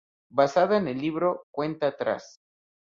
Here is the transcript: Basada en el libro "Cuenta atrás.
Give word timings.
Basada 0.31 0.77
en 0.77 0.87
el 0.87 0.97
libro 0.97 1.45
"Cuenta 1.51 1.85
atrás. 1.89 2.39